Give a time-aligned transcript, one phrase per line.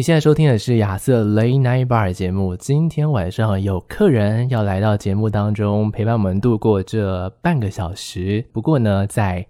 [0.00, 2.56] 你现在收听的是亚瑟 Late Night Bar 节目。
[2.56, 8.42] 今天晚上有客人要来到节目当中，陪伴我们度过这半个小时。
[8.50, 9.46] 不过呢，在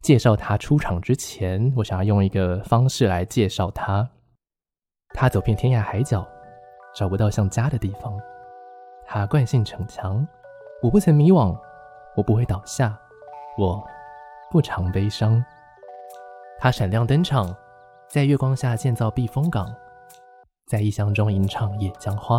[0.00, 4.08] 介绍他出场之前，我想要用一个方式来介绍他。
[5.12, 6.26] 他走遍天涯海角，
[6.94, 8.18] 找不到像家的地方。
[9.06, 10.26] 他惯性逞强，
[10.82, 11.54] 我不曾迷惘，
[12.16, 12.98] 我不会倒下，
[13.58, 13.86] 我
[14.50, 15.44] 不常悲伤。
[16.58, 17.54] 他闪亮登场，
[18.08, 19.70] 在月光下建造避风港。
[20.70, 22.38] 在异乡中吟唱《野江花》，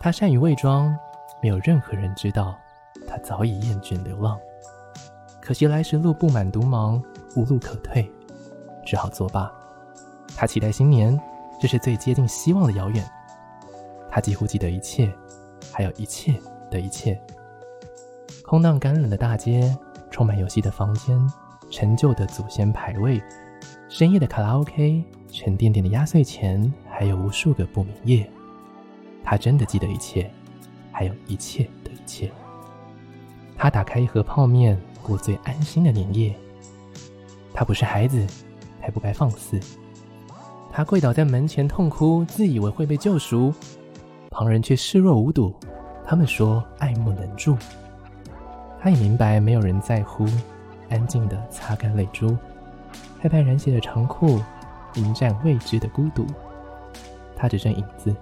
[0.00, 0.92] 他善于伪装，
[1.40, 2.58] 没有任何人知道
[3.06, 4.36] 他早已厌倦流浪。
[5.40, 7.00] 可惜来时路布满毒芒，
[7.36, 8.10] 无路可退，
[8.84, 9.48] 只好作罢。
[10.36, 11.16] 他期待新年，
[11.60, 13.08] 这是最接近希望的遥远。
[14.10, 15.08] 他几乎记得一切，
[15.72, 16.36] 还有一切
[16.72, 17.16] 的一切。
[18.44, 19.72] 空荡干冷的大街，
[20.10, 21.16] 充满游戏的房间，
[21.70, 23.22] 陈旧的祖先牌位，
[23.88, 26.60] 深夜的卡拉 OK，沉甸甸的压岁钱。
[26.92, 28.30] 还有无数个不眠夜，
[29.24, 30.30] 他真的记得一切，
[30.92, 32.30] 还有一切的一切。
[33.56, 36.34] 他打开一盒泡面，过最安心的年夜。
[37.54, 38.26] 他不是孩子，
[38.80, 39.58] 还不该放肆。
[40.70, 43.52] 他跪倒在门前痛哭，自以为会被救赎，
[44.30, 45.52] 旁人却视若无睹。
[46.04, 47.56] 他们说爱莫能助。
[48.80, 50.26] 他也明白没有人在乎，
[50.90, 52.36] 安静地擦干泪珠，
[53.20, 54.40] 拍拍染血的长裤，
[54.94, 56.26] 迎战未知的孤独。
[57.42, 58.14] 他只剩影子，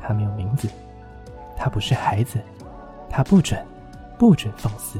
[0.00, 0.66] 他没有名字，
[1.54, 2.38] 他不是孩子，
[3.10, 3.62] 他不准，
[4.18, 4.98] 不准放肆。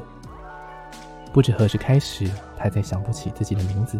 [1.32, 3.98] 不知何时开始，他再想不起自己的名字。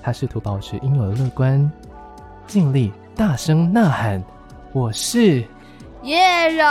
[0.00, 1.68] 他试图保持应有的乐观，
[2.46, 4.22] 尽力大声呐喊
[4.72, 5.44] ：“我是
[6.02, 6.64] 叶柔。”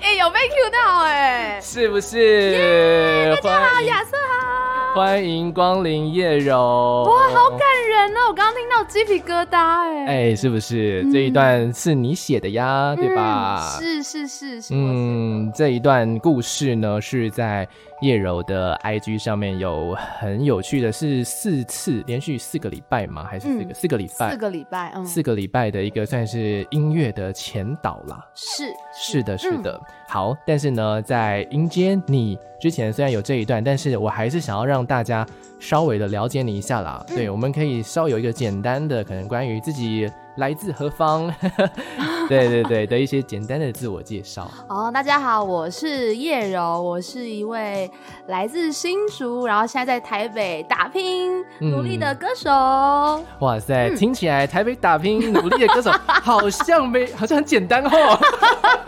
[0.00, 3.36] 哎，有被 Q 到哎，是不是？
[3.42, 4.94] 大家好，亚瑟好。
[4.94, 8.28] 欢迎光临叶柔，哇，好感人哦！
[8.28, 12.94] 我刚刚听到鸡皮疙瘩，哎，哎，是不是、嗯、这一段是你写的呀？
[12.94, 13.76] 对吧？
[13.80, 14.72] 是是是是。
[14.72, 17.66] 嗯，这一段故事呢，是在
[18.02, 23.24] 叶柔的 IG 上面有很有趣的，是四次连续四个礼拜吗？
[23.28, 24.30] 还是四个、嗯、四个礼拜？
[24.30, 28.24] 四个礼拜，嗯，四个礼拜的一个算是音乐的前导啦。
[28.36, 29.72] 是是，是的，是的。
[29.72, 35.26] 嗯、好，但是呢，在迎接你之前，虽然有这一段，但是我还是想要让大家
[35.58, 37.04] 稍微的了解你一下啦。
[37.08, 41.32] 嗯、对，我们可以稍有一个简单单的，可能关于自己来自何方，
[42.28, 44.48] 对对对的一些简单的自我介绍。
[44.68, 47.90] 哦，大家好，我是叶柔，我是一位
[48.28, 52.50] 来自新竹，然后现在在台北打拼努力的歌手。
[52.50, 58.20] 嗯、哇塞，嗯、听起来台北打拼努力的歌手好像没， 好像很简单哦，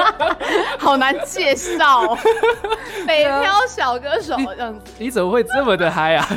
[0.79, 2.17] 好难介绍。
[3.09, 6.29] 北漂小歌手这样子你，你怎么会这么的嗨啊？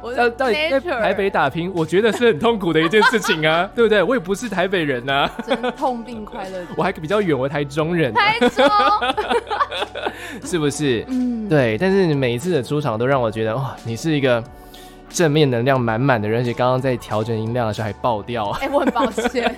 [0.00, 4.02] 我到到底在台北打拼，我觉得是很痛苦的一件事情啊，对不对？
[4.02, 6.58] 我也不是台北人呐、啊，真痛并快乐。
[6.76, 8.64] 我还比较远，我台中人，台中
[10.44, 11.04] 是不是？
[11.08, 11.76] 嗯，对。
[11.78, 14.42] 但是你每一次的出场都让我觉得，哇，你是一个
[15.08, 18.50] 正面能量满满的人，而且刚刚在调整音量的时候还爆掉。
[18.60, 19.54] 哎、欸，我很抱歉。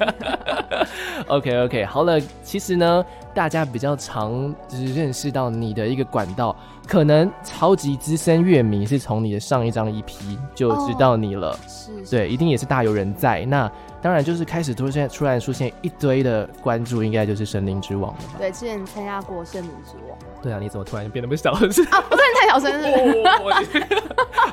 [1.29, 3.05] OK OK，好了，其实呢。
[3.35, 6.55] 大家比较常就是认识到你的一个管道，
[6.87, 13.45] 可能超级资深乐迷是从你的上一张 EP 就知道你了，是、哦，对，一定也是大有人在。
[13.45, 13.69] 那
[14.05, 18.35] 当然就是开始出现突然出现一堆的关注，应该就是《神灵之王》了吧？
[18.39, 20.19] 对，之前参加过《森林之王》。
[20.45, 21.83] 对啊， 你怎么突然变那么小声？
[21.87, 23.63] 啊，我突然太小声了。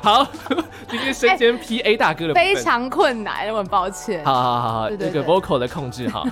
[0.02, 0.26] 好，
[0.88, 4.24] 今天身兼 PA 大哥的、欸、非常困难，我很抱歉。
[4.24, 6.26] 好好好好，这个 vocal 的控制好。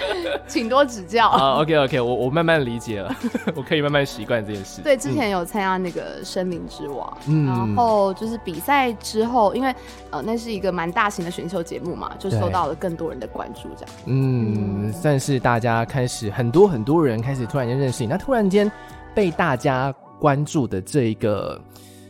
[0.46, 1.28] 请多指教。
[1.28, 3.14] 好，OK OK，我我慢慢理解了，
[3.56, 4.82] 我可以慢慢习惯这件事。
[4.82, 9.74] 对，之前有参加那个《森林之王》，嗯，然后就是比赛之后，因为
[10.10, 13.94] 呃那是一个蛮大型的选秀节目嘛，就受到了更多人的关注，这样。
[14.06, 18.70] 嗯，嗯，算是大家开始很多很多人开始突然间认识你，那突然间
[19.14, 21.60] 被大家关注的这一个，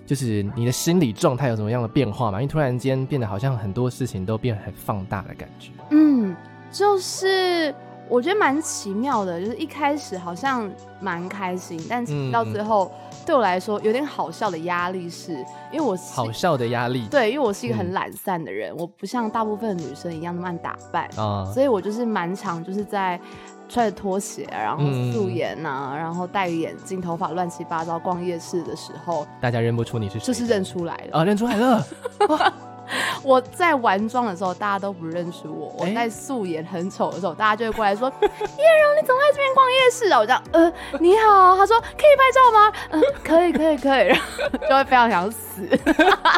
[0.07, 2.41] 就是你的心理状态有什么样的变化吗？
[2.41, 5.71] 因为突然间变得好像很多事情都变得很放大的感觉。
[5.91, 6.35] 嗯。
[6.73, 7.73] 就是
[8.09, 10.69] 我觉得蛮奇妙的，就是一开始好像
[11.01, 12.91] 蛮开心，但是到最后
[13.25, 23.21] 对我来说有点好笑的压力是，是因为我是好笑的压力，对，因为我是一个很懒散的人，嗯、我不像大部分的女生一样那么爱打扮啊，所以我就是蛮常就是在。
[23.69, 24.85] 穿着拖鞋，然后
[25.15, 31.83] 素颜呐、啊，嗯、然后戴眼镜，头发乱七八糟，逛夜市的时候，大家认不出你是谁，就是认出来了啊，认出来了。
[33.23, 35.75] 我在玩妆的时候，大家都不认识我。
[35.79, 41.57] 我在素颜很丑的时候，大家就会过来说：“叶蓉，你怎么在这边逛夜市啊？”我这样，呃， 你好。
[41.57, 44.07] 他说：“可以拍照吗？”嗯，可以，可以，可以。
[44.09, 45.67] 然后就会非常想死。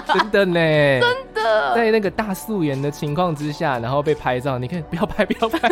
[0.07, 1.75] 真的呢，真的。
[1.75, 5.71] 在那个大素颜的情况之下，然后被拍照，你可以不要拍，不要拍。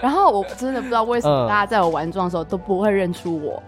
[0.00, 3.62] 然后我真的不知道为什么大家在我玩妆的时候都不会认出我，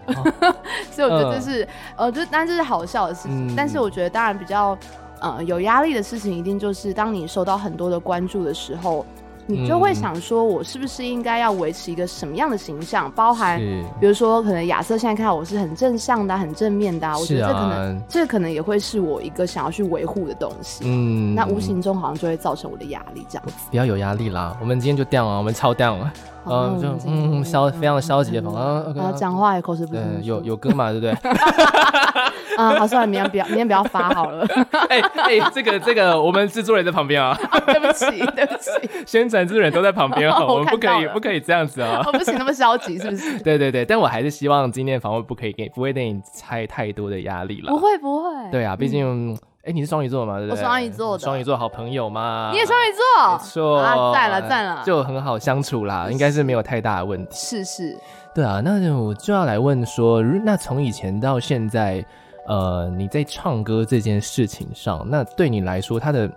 [0.91, 3.53] 所以我觉得这是呃，就但这是好笑的事情。
[3.55, 4.77] 但是我觉得当然比较。
[5.23, 9.05] 呃，有压力的事情一定就是当你受到很多的关注的时候，
[9.47, 13.09] 你就会想说，我是不是应该要维持一个什么样的形象？
[13.11, 13.57] 包含，
[14.01, 20.83] 比如说，可能亚瑟现在看到我是很正向的、很正面的，我觉得这可能这可能也会是我一个想要去维护的东西。
[20.85, 23.53] 嗯，那无形中好像就会造成我的压力，这样子。
[23.71, 26.13] 不要有压力啦，我们今天就 down 啊，我们超 down 啊。
[26.45, 30.23] 嗯，就嗯消非常消极的方啊，讲话也口齿不清。
[30.23, 31.11] 有有歌嘛，对不对？
[32.57, 34.45] 啊，好，算了，明天不要，明天不要发好了。
[34.89, 37.35] 哎哎，这个这个，我们制作人在旁边啊。
[37.65, 38.05] 对不起，
[38.35, 38.69] 对不起，
[39.05, 42.03] 宣传制作人都在旁边啊，我们不可以不可以这样子啊。
[42.05, 43.39] 我不行，那么消极是不是？
[43.39, 47.69] 对对对，但我还是希望今天访问不可以给，不会给你猜太多的压力了。
[47.71, 48.29] 不会不会。
[48.51, 49.37] 对啊，毕竟。
[49.63, 50.39] 哎，你是双鱼座吗？
[50.39, 50.61] 对不对？
[50.61, 52.49] 我双鱼座的，双鱼座好朋友嘛。
[52.51, 57.31] 你也双鱼座，没错啊，赞了赞了，就很好相处啦，应该是没有太大的问题。
[57.33, 57.97] 是是，
[58.35, 62.03] 对啊，那我就要来问说，那从以前到现在，
[62.45, 66.29] 呃，你在唱歌这件事情上，那对你来说，它的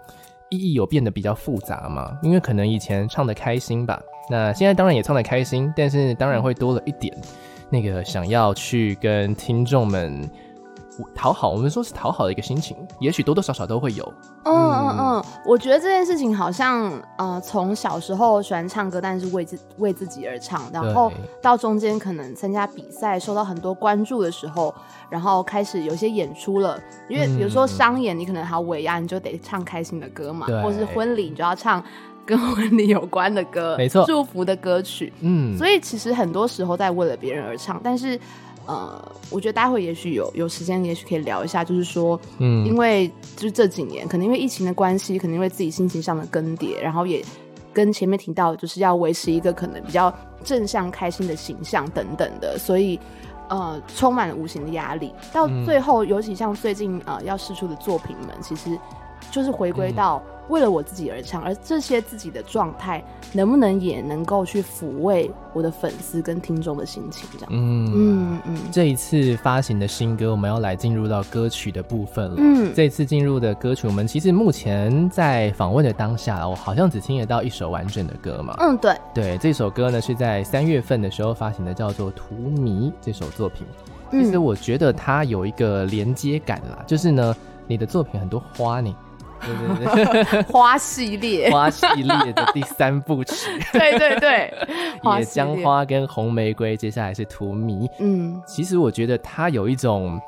[0.48, 2.16] 意义有变得比较复杂吗？
[2.22, 4.00] 因为可能以前唱的开心吧，
[4.30, 7.12] 那现在当然也唱的开心，但是当然会多了一点
[7.70, 10.30] 那个想要去跟听众们。
[11.14, 14.04] 讨好，我们说是讨好的一个心情，也许多多少少都会有。
[14.44, 21.12] 嗯嗯嗯，我觉得这件事情好像，呃，从小时候喜欢唱歌，但是为自为自己而唱，然后
[21.42, 24.74] 到中间可能参加比赛，受到很多关注的时候，
[25.10, 26.80] 然后开始有些演出了。
[27.08, 31.82] 因为比如说商演，你可能还要尾牙，你就得唱开心的歌嘛，或是婚礼，你就要唱
[32.24, 35.12] 跟婚礼有关的歌，没错，祝福的歌曲。
[35.20, 38.18] 嗯，所以其实很多时候在为了别人而唱，但是。
[38.66, 47.24] 呃，我觉得待会也许有有时间，也许可以聊一下，就是说，嗯，因为就是这几年，可能因为疫情的关系，可能因为自己心情上的更迭，然后也
[47.72, 52.98] 跟前面提到，就是要维持一个可能比较正向、开心的形象等等的，所以
[53.48, 55.12] 呃，充满了无形的压力。
[55.32, 58.76] 到最后，嗯、尤其像最近呃要试出的作品们，其实
[59.30, 60.22] 就是回归到。
[60.48, 63.02] 为了我自己而唱，而这些自己的状态，
[63.32, 67.28] 能不能也能够去抚慰我的粉丝跟听众的心情？
[67.32, 68.58] 这样，嗯嗯嗯。
[68.70, 72.36] 这一次发行的新歌，我们要来进入到歌曲的部分了。
[72.38, 78.54] 嗯，这次进入的歌曲，我们其实目前在访问的当下，我好像只听得到一首完整的歌嘛。
[78.60, 83.66] 嗯，对对，这首歌呢是在三月份的时候发行的，叫做《荼蘼》这首作品。
[84.12, 87.34] 其实我觉得它有一个连接感啦，就是呢，
[87.66, 88.94] 你的作品很多花呢。
[89.40, 93.34] 对对对，花系列，花系列的第三部曲，
[93.72, 94.54] 对 对对，
[95.18, 97.88] 野姜花跟红玫瑰，接下来是荼蘼。
[97.98, 100.20] 嗯，其实我觉得它有一种，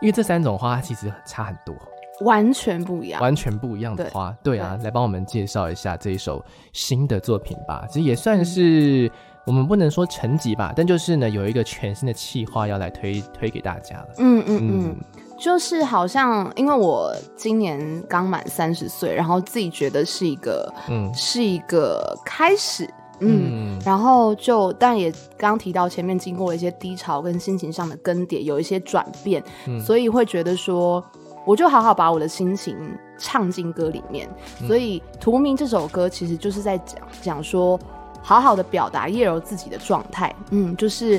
[0.00, 1.74] 因为这三种花其实差很多，
[2.20, 4.34] 完全不一样，完全不一样的花。
[4.42, 7.84] 对，对啊，对来帮我们介绍一下这一首新的作品吧。
[7.88, 9.10] 其实也算是、嗯、
[9.46, 14.08] 我们不能说成绩吧，但就是呢，有一个全新的企划要来推推给大家了。
[14.18, 14.44] 嗯。
[14.46, 14.96] 嗯嗯
[15.40, 22.84] 就是好像，因为我今年刚满三十岁，然后自己觉得是一个，嗯，是一个开始，
[23.20, 23.82] 嗯，嗯。
[23.82, 31.02] 然后就，但也刚刚提到前面经过了一些低潮跟心情上的更迭，有一些转变，嗯，所以会觉得说，
[31.46, 32.76] 我就好好把我的心情
[33.16, 34.28] 唱进歌里面，
[34.60, 37.80] 嗯，所以《图名》这首歌其实就是在讲讲说，
[38.20, 41.18] 好好的表达叶柔自己的状态，嗯，就是，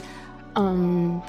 [0.54, 1.20] 嗯，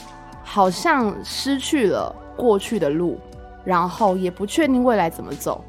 [0.45, 2.15] 好像失去了。
[2.43, 3.17] 过去的路，
[3.63, 5.63] 然后也不确定未来怎么走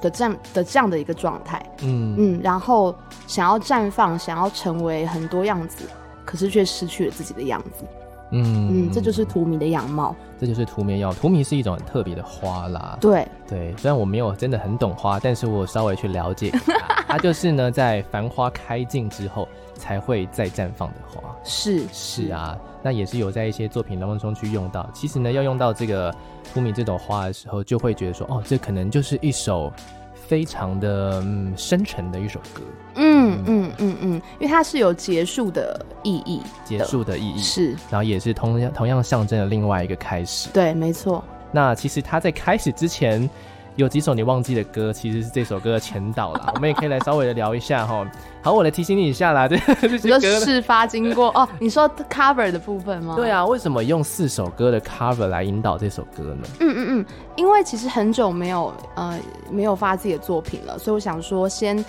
[0.00, 2.14] 的这样的这样的一个状态，嗯。
[2.16, 2.94] 嗯，然后
[3.26, 5.84] 想要绽放，想要成为很多样子，
[6.24, 7.84] 可是却失去了自己的样子，
[8.30, 8.86] 嗯。
[8.86, 11.12] 嗯，这就是荼蘼的样貌，这就是荼蘼药。
[11.12, 13.26] 荼蘼是一种很特别的花啦，对。
[13.48, 22.58] 对，虽然我没有真的很懂花，但是我稍微去了解它， 它就是呢在繁花开尽之后才会再绽放的花，是是啊。
[22.82, 24.88] 那也是有在一些作品当中去用到。
[24.92, 26.12] 其实呢，要用到这个
[26.52, 29.72] 荼蘼这朵花的时候，就会觉得说，哦，这可能就是一首
[30.14, 32.62] 非常的嗯深沉的一首歌。
[32.96, 40.48] 嗯嗯嗯嗯，因为它是有结束的意义，结束的意义是，然后也是同样同样象征了另外一个开始。
[40.50, 41.22] 对，没错。
[41.52, 43.28] 那其实它在开始之前
[43.76, 46.52] 有几首你忘记的歌，其实是这首歌的前导啦。
[46.56, 48.06] 我们也可以来稍微的聊一下哈。
[48.42, 51.48] 好，我来提醒你一下啦， 这这些歌事发经过哦。
[51.58, 53.14] 你说 cover 的部分吗？
[53.16, 56.48] 对啊，为什么用四首歌的 cover 来引导这首歌呢？
[56.60, 59.18] 嗯嗯嗯，因为其实很久没有呃
[59.50, 61.84] 没有发自己的作品了，所以我想说先。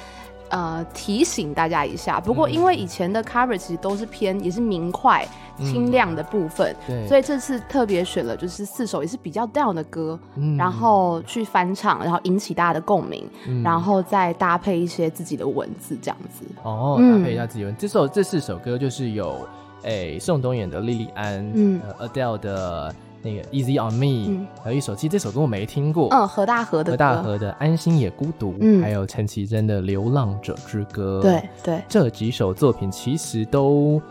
[0.54, 2.20] 呃，提醒大家一下。
[2.20, 6.76] 不过，因为以前的 cover 其实都是偏也是明快、清亮的部分，
[7.08, 16.46] 所以这次特别选了就是四首也是比较 down 的歌，嗯、然后去翻唱，然后引起大家的共鸣，嗯、然后再搭配一些自己的文字，这样子。
[16.62, 17.74] 哦，搭配一下自己文。
[17.74, 19.48] 嗯、这首这四首歌就是有，
[19.82, 22.96] 诶、欸，宋冬野的《莉莉安》，嗯、呃，Adele 的。
[23.24, 26.10] 那个 Easy on Me，嗯，还有一首，其实这首歌我没听过。
[26.12, 26.92] 嗯，何大河的。
[26.92, 31.20] 何大河的《安心也孤独》，嗯，还有陈绮贞的《流浪者之歌》。
[31.22, 34.02] 对对，这几首作品其实都，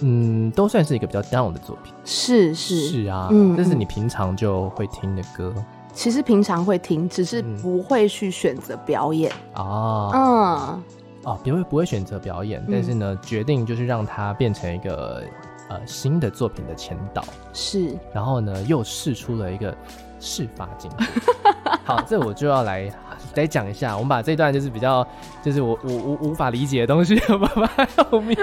[0.00, 1.92] 嗯，都算是一个比较 down 的作品。
[2.04, 5.54] 是是是啊，嗯，这是你平常就会听的歌。
[5.92, 9.30] 其实平常会听，只是不会去选择表演。
[9.54, 10.82] 哦，嗯，
[11.24, 15.22] 哦，不会不会选择表演，但是呢，决定就是让它变成一个。
[15.68, 19.74] 呃，新的作品的前导是，然后呢，又试出了一个
[20.20, 21.04] 事发经过。
[21.82, 22.88] 好，这我就要来
[23.34, 25.06] 再讲一下，我们把这段就是比较，
[25.42, 28.36] 就是我我无无法理解的东西，放在后面。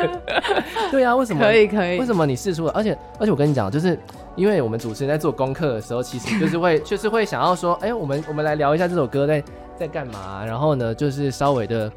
[0.92, 1.42] 对啊，为什么？
[1.42, 1.98] 可以可以。
[2.00, 2.72] 为什么你试出了？
[2.74, 3.98] 而且而且我跟你讲，就是
[4.36, 9.44] 因为我们主持人在做功课的时候，其实就是会 就是会想要说，哎、欸，我们我们来聊一下这首歌在
[9.78, 11.90] 在干嘛，然后呢，就是稍微的。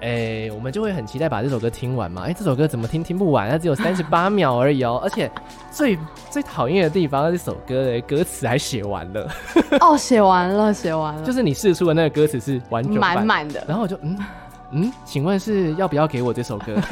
[0.00, 2.22] 哎、欸，我们就会很期待把这首歌听完嘛。
[2.22, 3.50] 哎、欸，这首歌怎么听听不完？
[3.50, 5.00] 它只有三十八秒而已哦、喔。
[5.04, 5.30] 而且
[5.70, 5.98] 最
[6.30, 9.30] 最讨厌的地方，这首歌的歌词还写完了。
[9.80, 11.22] 哦，写完了，写完了。
[11.26, 13.62] 就是你试出的那个歌词是完整满满的。
[13.68, 14.16] 然后我就嗯
[14.72, 16.76] 嗯，请问是要不要给我这首歌？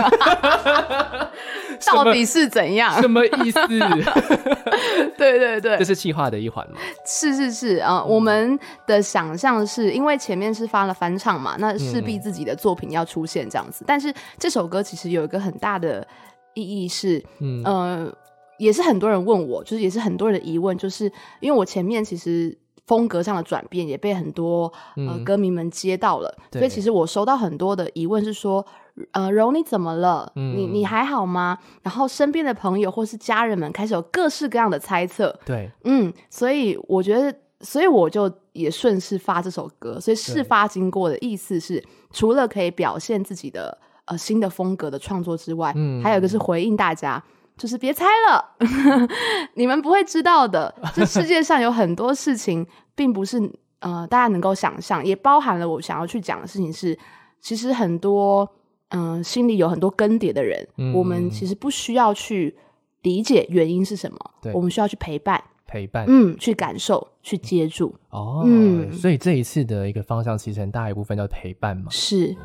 [1.87, 3.01] 到底是怎样？
[3.01, 3.61] 什么意思？
[5.17, 6.77] 对对对，这是企划的一环吗？
[7.07, 13.85] 是是是啊、呃，我们的想象是因为前面是发了翻唱嘛，那势必自己的作品要出现这样子。
[13.85, 16.07] 嗯、但是这首歌其实有一个很大的
[16.55, 18.13] 意义是，嗯呃，
[18.59, 21.05] 也是很多人问我，就是也是很多人的疑问，就是
[21.41, 22.59] 因为我前面其实。
[22.89, 28.65] 风格上的转变也被很多呃歌迷们接到了，嗯、所以其实我收到很多的疑问是说，
[29.13, 30.33] 呃，柔你怎么了？
[30.37, 31.59] 嗯、你你还好吗？
[31.83, 35.39] 然后身边的朋友或是家人们开始有各式各样的猜测。
[35.45, 40.01] 对，嗯，所以我觉得，所以我就也顺势发这首歌。
[40.01, 43.77] 所以事发经过的意思是，除了可以表现自己的
[44.07, 47.23] 呃新的风格的创作之外，嗯，还有一个是回应大家。
[47.59, 48.55] 就是别猜了，
[49.55, 50.73] 你们不会知道的。
[50.95, 53.39] 这世界上有很多事情，并不是
[53.81, 56.97] 呃大家能够想象，也包含了我想要去讲的事情是，
[57.41, 58.49] 其实很多
[58.91, 62.57] 嗯、呃、心里有很多更迭的人，嗯、我们其实不需要去
[63.03, 67.95] 理解原因是什么，对我们需要去陪伴，陪伴，嗯，去感受，去接住。
[68.11, 71.87] 哦，嗯，所以这一次的一个方向，其实很大一部分叫陪伴嘛。
[71.91, 72.37] 是。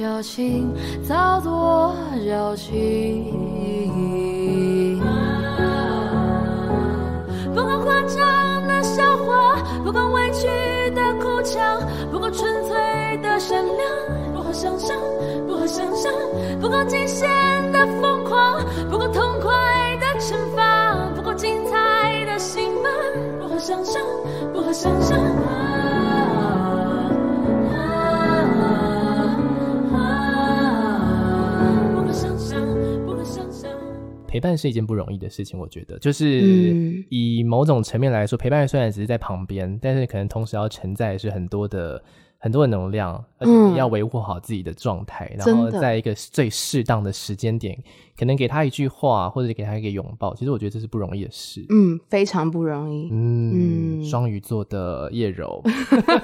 [0.00, 0.72] 矫情
[1.06, 1.94] 造作
[2.26, 3.22] 矫情，
[7.54, 10.46] 不管夸张的笑话，不管委屈
[10.94, 14.96] 的哭腔，不管纯粹的善良，不可想象，
[15.46, 16.10] 不可想象，
[16.62, 17.28] 不管惊险
[17.70, 18.58] 的疯狂，
[18.90, 19.52] 不管痛快
[20.00, 22.88] 的惩罚，不管精彩的刑罚，
[23.38, 24.02] 不可想象，
[24.50, 25.29] 不可想象。
[34.30, 42.00] 陪伴是一件不容易的事情，我觉得，就是以某种层面来说，陪伴虽然只是在旁边，但是可能同时要承载是很多的。
[42.42, 47.78] 很多的能量，而且你要维护好自己的状态，嗯、然后在一个最适当的时间点，
[48.20, 50.34] 可能给他一句话，或者给他一个拥抱。
[50.34, 53.08] 其实我觉得这是不容易的事，嗯，非常不容易。
[53.10, 55.62] 嗯，双鱼座的叶柔，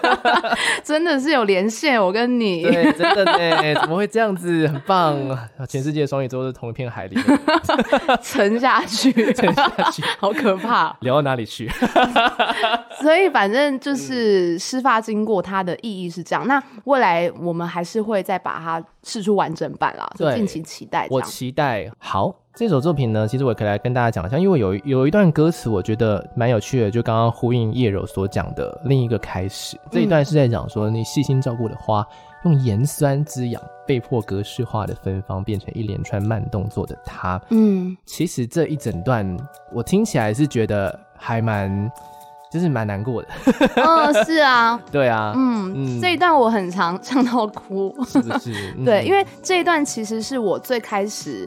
[0.85, 4.69] 真的是有连线，我跟你，对，真的呢，怎么会这样子？
[4.69, 5.17] 很棒，
[5.67, 7.17] 全世界双鱼座是同一片海里，
[8.21, 11.67] 沉下去，沉下去， 好可怕，聊到哪里去？
[13.01, 16.11] 所以反正就是事发经过它的意义。
[16.11, 21.07] 是这样，那未来我们还是会再把它释出完整版啦，就敬请期待。
[21.09, 21.89] 我期待。
[21.97, 29.79] 好，这首作品呢，其实我可以来跟大家讲一下，因为有有一段歌词，我觉得蛮有趣的，就刚刚呼应叶柔所讲的另一个开始。
[29.93, 32.05] 这一段是在讲说，你细心照顾的花，
[32.45, 37.41] 用盐酸滋养，被迫格式化的芬芳，变成一连串慢动作的它。
[37.51, 39.37] 嗯，其实这一整段
[39.73, 41.89] 我听起来是觉得还蛮。
[42.57, 43.29] 就是蛮难过的，
[43.77, 48.73] 嗯，是啊， 对啊，嗯，嗯，这一段我很常唱到哭，是不是？
[48.83, 51.47] 对，嗯、因为这一段其实是我最开始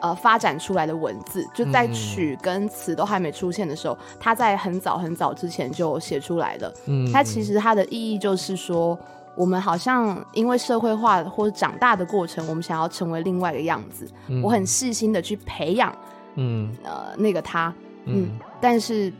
[0.00, 6.72] 呃发展出来的文字，就在曲跟词都还没出现的时候，他在很早很早之前就写出来了。
[6.86, 8.98] 嗯，它其实它的意义就是说，
[9.36, 14.08] 我们好像因为社会化或者长大的过程，我们想要成为另外一个样子。
[14.26, 15.94] 嗯、我很细心的去培养，
[16.34, 16.74] 嗯。
[16.82, 17.72] 呃那个他，
[18.06, 18.38] 嗯，嗯。
[18.60, 19.12] 但是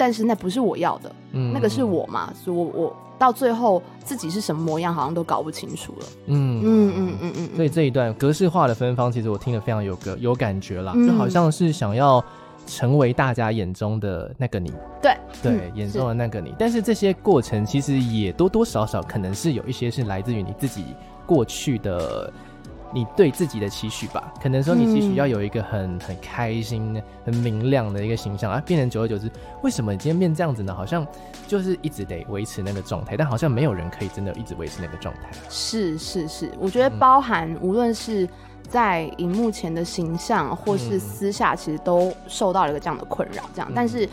[0.00, 6.06] 但是那不是我要的，嗯，那个是我嘛，所以我我到最后自己是什么模样，好像都搞不清楚了。
[6.26, 7.56] 嗯嗯嗯嗯嗯。
[7.56, 12.24] 所以这一段格式化的芬芳，其实我听得非常有个有感觉啦，嗯、就好像是想要。
[12.66, 14.70] 成为大家眼中的那个你，
[15.02, 16.54] 对对，嗯、眼中的那个你。
[16.56, 20.84] 但是这些过程其实也多多少少可能是有一些是来自于你自己
[21.26, 22.32] 过去的，
[22.92, 24.32] 你对自己的期许吧。
[24.42, 29.30] 可能说你期许要有一个很、嗯、很开心、很明亮的一个形象啊，变成久而久之，
[29.62, 30.74] 为什么你今天变这样子呢？
[30.74, 31.06] 好像
[31.46, 35.30] 就是一直得维持那个状态，但好像没有人可以真的一直维持那个状态。
[35.48, 38.28] 是是是，我觉得包含无论是。
[38.68, 43.42] 在荧幕前的形象，或是私下，其实都受到了一个这样的困扰。
[43.52, 44.08] 这样，嗯、但是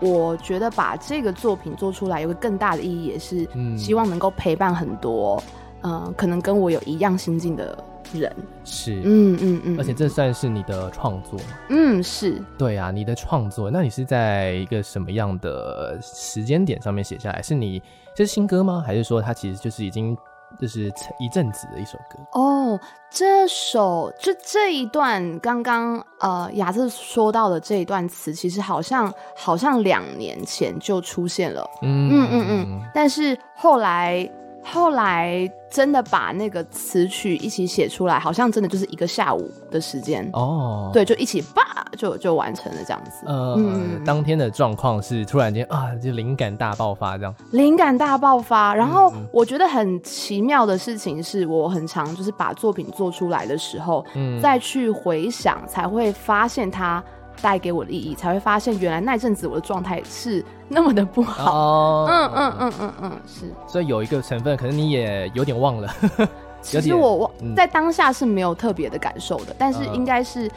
[0.00, 5.44] 我觉得把这个作品做出来，有个更大的意义，也是希望能够陪伴很多，嗯、
[5.82, 7.76] 呃，可能跟我有一样心境的
[8.12, 8.30] 人。
[8.64, 11.38] 是，嗯嗯嗯，嗯而且这算是你的创作。
[11.68, 12.42] 嗯，是。
[12.56, 17.42] 对啊，你的创作，那你是在一个什么样的时间点上面写下来？
[17.42, 17.82] 是你
[18.14, 18.82] 这是新歌吗？
[18.84, 20.16] 还是说它其实就是已经？
[20.58, 22.80] 就是一阵子的一首歌哦，
[23.10, 34.26] 这首就这一段刚刚呃雅瑟说到的这一段词，其实好像好像两年前就出现了，嗯嗯嗯嗯，但是后来。
[34.72, 40.90] 后来真的把那个词曲一起写出来，好像真的就是一个下午的时间哦。
[40.92, 43.26] 对，就一起吧，就就完成了这样子。
[43.26, 47.34] 呃、嗯，当天的状况是突然间啊，就灵感大爆发这样。
[47.52, 57.02] 灵感大爆发，然后我觉得很奇妙的事情是，我很常就是把作品做出来的时候，嗯，再去回想，才会发现它。
[57.40, 61.52] 带给我的意义，才会发现原来那阵子我的状态是那么的不好。
[61.52, 63.52] 哦，嗯嗯嗯嗯嗯，是。
[63.66, 65.88] 所以有一个成分，可能你也有点忘了。
[66.60, 70.50] 其实我忘在当下是没有特别的感受的，但是应该是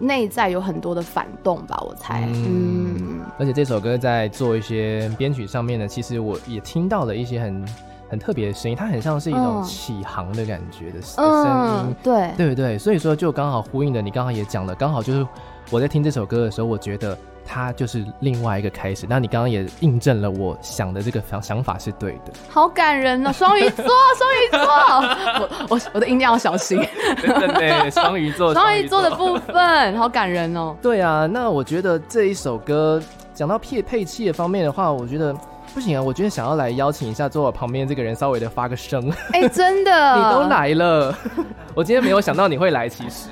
[0.00, 2.28] 内在有很多的反动吧，我猜。
[2.28, 3.20] 嗯。
[3.38, 7.68] 而且这首歌在做一些编曲上面呢，其实我也听到了一些很
[8.10, 11.94] 很特别的声音，它很像是一种起航的感觉的声音。
[12.02, 12.76] 对，对不对？
[12.76, 15.26] 所以说就刚好呼应的，你刚刚也讲了，刚好就是。
[15.70, 19.06] 我在听这首歌的时候，我觉得它就是另外一个开始。
[19.08, 22.32] 那你刚刚也印证了我想的这个想想法是对的。
[22.48, 24.60] 好感人哦，双鱼座，双鱼座，
[25.40, 26.80] 我我我的音量要小心。
[27.20, 30.76] 真的对，双鱼座， 双鱼座的部分好感人哦。
[30.80, 33.02] 对啊，那我觉得这一首歌
[33.34, 35.34] 讲到配配器的方面的话，我觉得。
[35.74, 36.02] 不行啊！
[36.02, 39.10] 我觉得想要来邀请一下坐我旁边这个人，稍微的发个声。
[39.32, 41.12] 哎、欸， 真的，你都来了，
[41.74, 43.30] 我今天没有想到你会来，其实。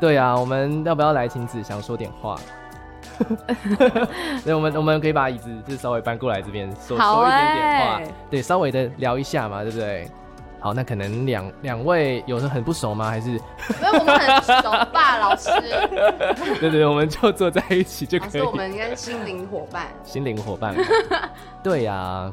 [0.00, 2.36] 对啊，我们要不要来请子祥说点话？
[4.44, 10.08] 对，我们我们可以把椅子就稍微搬过来这边说、欸、说一点点话，对，稍微的聊一下嘛，对不对？
[10.60, 13.08] 好，那可能两两位有时候很不熟吗？
[13.08, 13.30] 还是？
[13.30, 15.48] 没有我们很熟吧，老师。
[16.60, 18.42] 对对对，我们就坐在一起就可以。
[18.42, 19.86] 我们应该心灵伙伴。
[20.04, 20.74] 心灵伙伴。
[21.64, 22.32] 对呀、啊。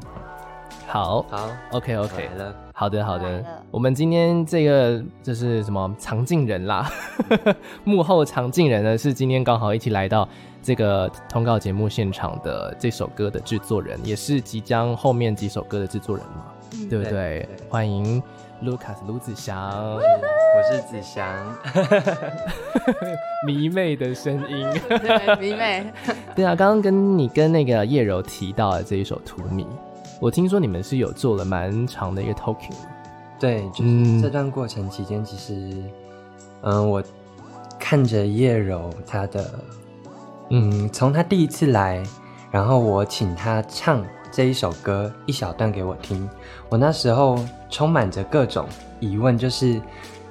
[0.87, 1.25] 好。
[1.29, 1.49] 好。
[1.71, 2.53] OK OK 了。
[2.73, 3.43] 好的好的。
[3.71, 6.91] 我们今天这个就是什么藏镜人啦，
[7.85, 10.27] 幕后藏镜人呢，是今天刚好一起来到
[10.61, 16.45] 这个通告节目现场的这首歌的制作人，也是即将后面几首歌的制作人嘛。
[16.89, 17.47] 对不对？
[17.69, 18.21] 欢迎
[18.63, 20.01] Lucas 卢子祥，我
[20.71, 21.25] 是子祥，
[23.45, 25.91] 迷妹的声音，对，迷妹。
[26.35, 29.63] 对啊，刚刚跟你跟那个叶柔提到的这一首《荼蘼》，
[30.19, 32.75] 我听说你们是有做了蛮长的一个 talking。
[33.39, 35.53] 对，就是这段过程期间，其实，
[36.61, 37.03] 嗯、呃，我
[37.77, 39.59] 看着叶柔她的，
[40.49, 42.03] 嗯，从她第一次来，
[42.49, 44.03] 然后我请她唱。
[44.31, 46.29] 这一首歌一小段给我听，
[46.69, 48.67] 我那时候充满着各种
[48.99, 49.81] 疑问，就是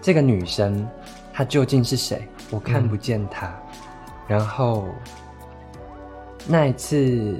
[0.01, 0.87] 这个女生
[1.33, 2.29] 她究竟是谁？
[2.51, 3.47] 我看不见她。
[3.49, 3.53] 嗯、
[4.29, 4.85] 然后
[6.47, 7.37] 那一次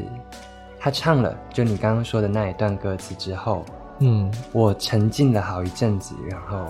[0.79, 3.65] 她唱了，就你刚刚说的那一段歌词之后，
[4.01, 6.67] 嗯，我沉浸了好一阵子，然后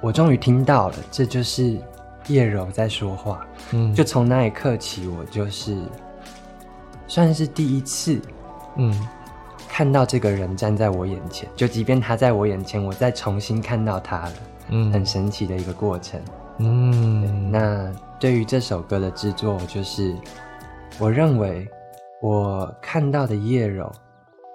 [0.00, 1.78] 我终于听到了，这就是
[2.28, 3.46] 叶柔在说话。
[3.72, 5.76] 嗯，就从那一刻起，我就是。
[7.12, 8.18] 算是第一次，
[8.76, 8.90] 嗯，
[9.68, 14.32] 看到这个人站在我眼前，就即便他在我眼前，我再重新看到他了，
[14.70, 16.18] 嗯，很神奇的一个过程，
[16.56, 17.52] 嗯。
[17.52, 20.16] 那对于这首歌的制作，就是
[20.98, 21.68] 我认为
[22.22, 23.92] 我看到的叶柔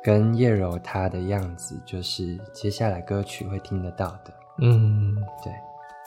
[0.03, 5.53] 跟叶柔她的样子，就是接下来歌曲会听得到的，嗯，对。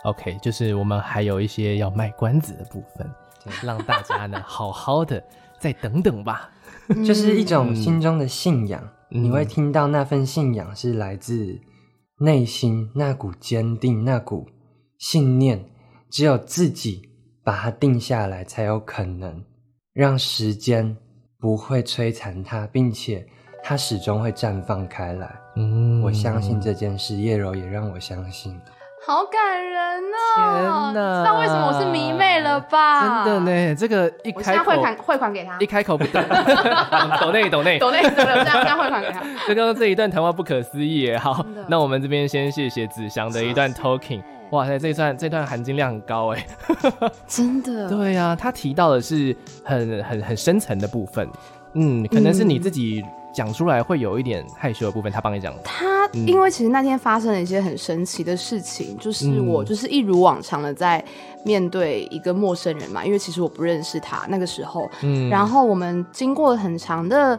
[0.03, 3.09] OK，就是我们还有一些要卖关子的部分，
[3.44, 5.22] 对让大家呢好好的
[5.59, 6.50] 再等等吧。
[7.07, 11.61] 就是一种心中的信仰，嗯、你会听到那份信仰是来自
[12.18, 14.48] 内心那股坚定，那股
[14.98, 15.64] 信念，
[16.11, 17.09] 只有自己
[17.44, 19.44] 把它定下来，才有可能
[19.92, 20.96] 让时间
[21.38, 23.26] 不会摧残它，并且
[23.62, 25.40] 它始终会绽放开来。
[25.57, 28.59] 嗯，我相信这件事，叶柔也让我相信。
[29.03, 30.93] 好感人哦！
[30.93, 33.25] 天哪，知道为什么我是迷妹了吧？
[33.25, 36.23] 真的呢，这个一开口，我现在汇款汇款给他，一开口不对，
[37.19, 38.45] 抖内懂内懂内，怎么了？
[38.45, 39.21] 这样这样汇款给他。
[39.49, 41.17] 刚刚这一段谈话不可思议耶！
[41.17, 44.23] 好，那我们这边先谢谢子祥的一段 talking。
[44.51, 46.47] 哇塞，这一段这段含金量很高哎，
[47.27, 47.89] 真的。
[47.89, 49.35] 对呀、啊，他提到的是
[49.65, 51.27] 很很很深层的部分，
[51.73, 53.03] 嗯，可能是你自己。
[53.33, 55.55] 讲出来会有一点害羞的部分，他帮你讲。
[55.62, 61.03] 他因为其实那天发生了一些很神奇的事情，嗯、就是我就是一如往常的在
[61.45, 64.90] 面对一个陌生人嘛，因为其实我不认识他那个时候。
[65.03, 67.38] 嗯，然后我们经过了很长的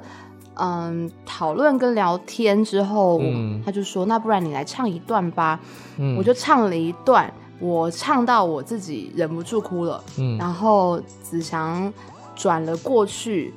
[0.56, 5.60] 嗯讨论跟聊天之后，嗯、他就说：“那不然你来唱一段吧。”
[6.00, 10.02] 嗯，我就唱了一段，我唱到我自己忍不住哭了。
[10.18, 11.92] 嗯，然后子祥
[12.36, 13.54] 转了过去。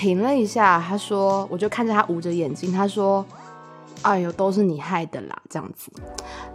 [0.00, 3.22] 停了一下，他说：“我就看着他捂着眼睛，他说
[4.00, 5.92] ：‘哎呦，都是你害的啦，这样子。’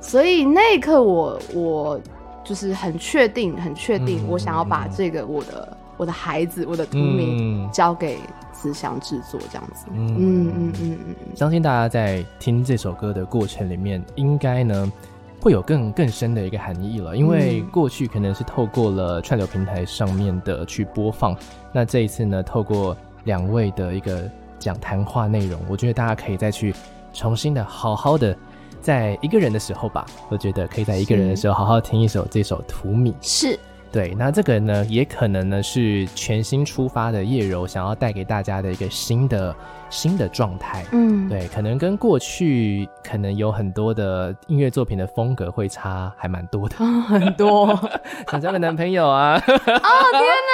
[0.02, 2.02] 所以那一刻我，我我
[2.44, 8.18] 就是很确定，很确定，我想要把这个我的我的孩子，我的图名交给
[8.52, 9.86] 慈祥制作，这样子。
[9.92, 14.92] 嗯嗯嗯嗯嗯，嗯相信大家在听这首歌的过程里面，应该呢
[15.40, 21.38] 会有更更深的一个含义了，因为过去可能是透过了串流平台上面的去播放，
[21.72, 22.98] 那这一次呢，透过。
[23.26, 24.24] 两位的一个
[24.58, 26.74] 讲谈话内容，我觉得大家可以再去
[27.14, 28.36] 重新的好好的，
[28.82, 33.12] 在一个人的时候吧，我觉得可以在一个人的时候好好听一首这首《荼蘼》。
[33.22, 33.60] 是。
[33.96, 39.56] 对，那这个呢，也可能呢是全新出发的叶柔想要带给大家的一个新的
[39.90, 40.84] 新的状态。
[40.92, 46.76] 嗯，对，可能跟过去可能有很多的音乐作品的风格会差还蛮多的。
[46.80, 47.68] 哦，很多，
[48.30, 49.36] 想交个男朋友啊！
[49.38, 49.72] 哦，天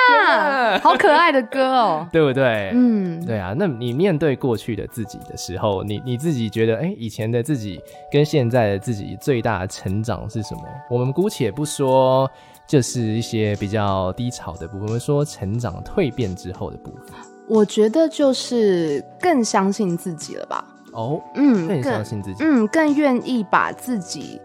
[0.07, 2.69] 哪， 好可爱的歌哦，对不对？
[2.75, 3.55] 嗯，对啊。
[3.57, 10.61] 那你面对过去的自己的时候，你你自己觉得，哎，以前的自己跟现在的自己最大的成长是什么？
[10.91, 12.29] 我们姑且不说。
[12.67, 17.15] 就是一些比较低潮的部分，我们说成长蜕变之后的部分。
[17.47, 20.65] 我觉得就是更相信自己了吧。
[20.93, 24.39] 哦，嗯，更相信自己，嗯，更愿意把自己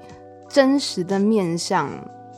[0.49, 1.89] 真实的面相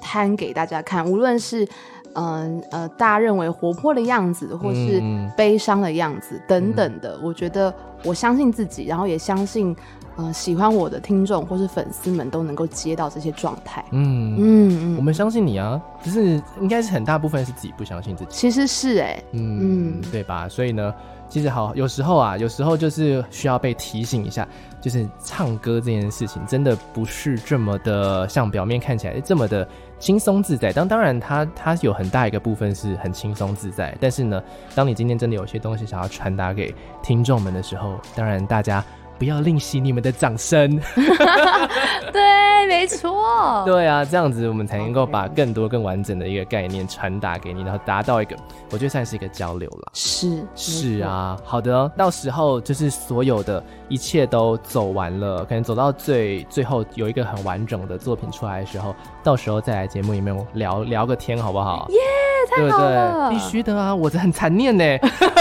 [0.00, 1.66] 摊给大家看，无论是
[2.14, 5.02] 嗯呃，呃大家认为活泼的样子，或是
[5.36, 7.18] 悲伤的样子、嗯、等等的。
[7.22, 9.74] 我觉得我相信自己，然后也相信。
[10.18, 13.84] 呃，喜欢我的听众或是粉丝们都能够接到这些状态。
[13.92, 18.30] 嗯嗯嗯，我们相信你啊，只是应该是很大部分是自己不相信自己。
[18.32, 20.48] 其实是哎、欸，嗯嗯，对吧？
[20.48, 20.92] 所以呢，
[21.28, 24.44] 其实好，有时候啊，有时候就是需要被提醒一下，
[24.80, 29.68] 就是唱歌这件事情真的不是这么的像表面看起来这么的
[30.00, 30.72] 轻松自在。
[30.72, 34.42] 当当然它，它它有很大一个部分是很轻松自在，但是呢，
[34.74, 38.84] 当你今天真的有些东西想要传达给听众们的时候，当然大家。
[39.18, 40.80] 不要吝惜你们的掌声。
[42.12, 43.62] 对，没错。
[43.66, 48.36] 对啊，这样子我们才能够把更多、更完整的一个概念传达给你，然后达到一个，
[48.70, 49.90] 我觉得算是一个交流了。
[49.94, 51.36] 是，是啊。
[51.44, 61.86] 好的，到时候就是所有的一切都走完了，可能走到最最后有一个很完整的作品出来的时候，到时候再来节目里面聊聊个天，好不好？
[61.90, 63.94] 耶，yeah, 太好了，对对，必须的啊！
[63.94, 64.84] 我这很残念呢。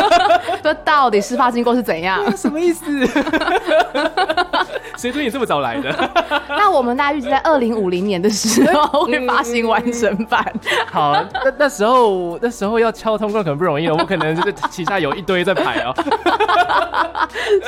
[0.61, 2.19] 说到底事发经过是怎样？
[2.35, 2.85] 什么意思？
[4.97, 5.93] 谁说你这么早来的？
[6.49, 10.43] 那我们大概预计在二零五零年的时候会发行完整版。
[10.91, 11.13] 好，
[11.45, 15.93] 那那时候那时候要敲通关可能不容易了，我可能就是旗下有一堆在排哦。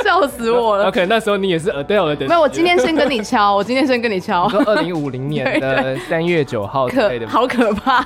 [0.04, 0.91] 笑死我了！
[0.91, 2.28] 可能那时候你也是 Adele 的。
[2.28, 4.49] 没有，我今天先跟你敲，我今天先跟你敲。
[4.49, 8.04] 说二零五零年的三月九号可以的，好可怕。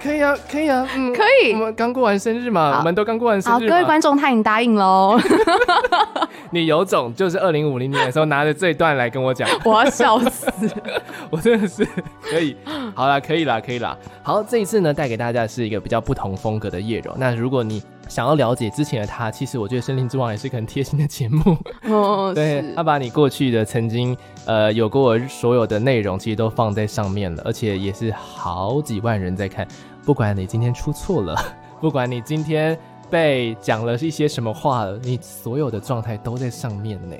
[0.00, 1.52] 可以啊，可以啊，嗯，可以。
[1.52, 3.54] 我们刚过完生日嘛，我们都刚过完生日。
[3.54, 5.18] 好，各位观众，他已经答应喽。
[6.52, 10.50] 你有种，就是二零五零年的时候拿着这一段来跟我讲， 我要笑死！
[11.30, 11.86] 我真的是
[12.22, 12.56] 可以，
[12.94, 13.96] 好啦，可以啦，可以啦。
[14.22, 17.14] 好，这一次呢，带给大家是一个比较不同风格的叶柔。
[17.18, 21.56] 那如果你想要了解之前的他，其实我觉得《森林之王》也是个很贴心的节目
[21.88, 22.32] 哦。
[22.34, 29.66] 对，他把你过去的曾经呃有过所有的内容，其实都放在上面了，而且也是好几万人在看。
[30.04, 31.36] 不管你今天出错了，
[31.80, 32.78] 不管你今天。
[33.10, 34.96] 被讲了一些什么话了？
[35.02, 37.16] 你所有的状态都在上面呢。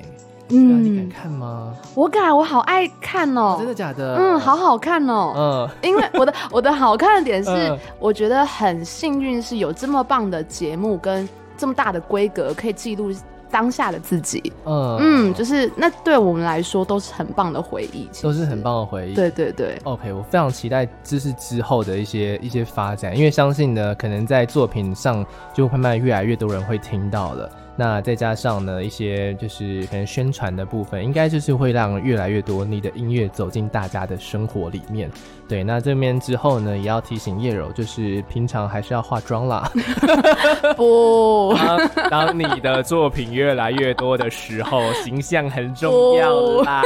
[0.51, 1.75] 嗯，你敢看吗？
[1.97, 3.57] 我敢，我好爱看哦。
[3.59, 4.15] 真的假的？
[4.15, 5.33] 嗯，好好看哦。
[5.37, 13.13] 嗯，因为我的 我的好看的点是，我觉得很幸运是有这么棒的节目跟这么大的规格可以记录。
[13.51, 19.15] 当下的自己，嗯嗯，就是那对我们来说都是很棒的回忆，都是很棒的回忆。
[19.15, 27.51] 对对对，OK，我非常期待这是之后的一些一些发展，因为相信呢，可能在作品上就慢慢越来越多人会听到了。
[27.81, 35.11] 那再加上呢，一些就是可能宣传的部分，应该就是会让越来越多你的音乐走进大家的生活里面。
[35.49, 39.73] 对，那这边之后呢，也要提醒叶柔，就是平常还是要化妆啦。
[40.77, 46.83] 不当，当你的作品越来越多的时候，形象很重要啦。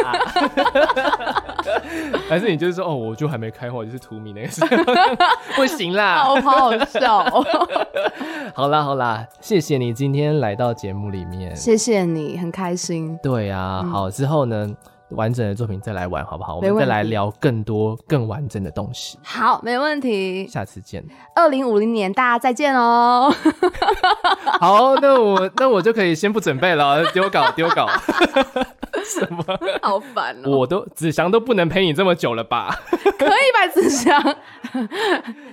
[2.28, 4.48] 还是你就是说，哦，我就还没开化，就是图米那个
[5.56, 7.24] 不行啦，好好笑。
[8.54, 13.18] 好啦好啦，谢谢你今天来到节目里面，谢谢你，很开心。
[13.22, 14.68] 对啊，嗯、好，之后呢，
[15.10, 16.56] 完整的作品再来玩好不好？
[16.56, 19.18] 我们再来聊更多更完整的东西。
[19.22, 20.46] 好，没问题。
[20.48, 21.04] 下次见。
[21.36, 23.32] 二零五零年大家再见哦。
[24.60, 27.88] 好，那我 那我就可以先不准备了，丢稿 丢稿。
[29.04, 29.44] 什么？
[29.82, 30.50] 好烦哦！
[30.50, 32.74] 我都子祥都不能陪你这么久了吧？
[33.18, 34.36] 可以吧，子祥？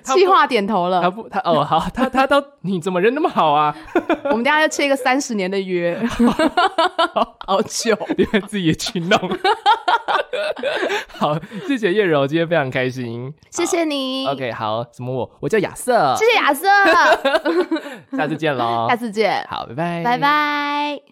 [0.03, 1.01] 气话点头了。
[1.01, 3.75] 他不，他哦，好，他他都，你怎么人那么好啊？
[4.25, 6.01] 我们等下要签一个三十年的约，
[7.45, 9.19] 好久，你们自己也去弄。
[11.17, 13.33] 好，谢谢叶柔，今天非常开心。
[13.49, 14.27] 谢谢你。
[14.27, 15.29] OK，好，什么我？
[15.41, 16.15] 我叫亚瑟。
[16.15, 16.67] 谢谢亚瑟。
[18.17, 18.87] 下次见喽。
[18.89, 19.45] 下次见。
[19.49, 20.03] 好，拜拜。
[20.03, 21.10] 拜拜。